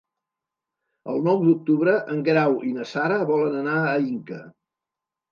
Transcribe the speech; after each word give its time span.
El 1.11 1.19
nou 1.25 1.41
d'octubre 1.49 1.93
en 2.13 2.23
Guerau 2.29 2.55
i 2.69 2.71
na 2.77 2.85
Sara 2.93 3.19
volen 3.33 3.59
anar 3.59 3.75
a 3.83 3.93
Inca. 4.07 4.39